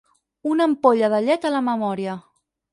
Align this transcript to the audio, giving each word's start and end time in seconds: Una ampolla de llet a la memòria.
Una 0.51 0.65
ampolla 0.69 1.11
de 1.15 1.21
llet 1.27 1.47
a 1.51 1.53
la 1.59 1.63
memòria. 1.71 2.19